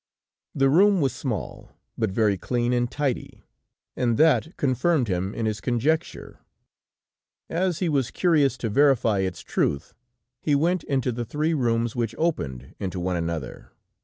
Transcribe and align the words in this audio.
The 0.55 0.67
room 0.67 0.99
was 0.99 1.13
small, 1.13 1.73
but 1.95 2.09
very 2.09 2.35
clean 2.35 2.73
and 2.73 2.89
tidy, 2.89 3.43
and 3.95 4.17
that 4.17 4.57
confirmed 4.57 5.07
him 5.07 5.35
in 5.35 5.45
his 5.45 5.61
conjecture, 5.61 6.39
as 7.51 7.77
he 7.77 7.87
was 7.87 8.09
curious 8.09 8.57
to 8.65 8.69
verify 8.71 9.19
its 9.19 9.41
truth, 9.41 9.93
he 10.41 10.55
went 10.55 10.83
into 10.85 11.11
the 11.11 11.23
three 11.23 11.53
rooms 11.53 11.95
which 11.95 12.15
opened 12.17 12.73
into 12.79 12.99
one 12.99 13.15
another. 13.15 13.73